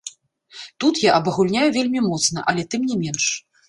[0.85, 3.35] Тут я абагульняю вельмі моцна, але тым не менш.